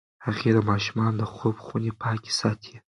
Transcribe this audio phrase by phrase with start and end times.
[0.25, 2.75] هغې د ماشومانو د خوب خونې پاکې ساتي.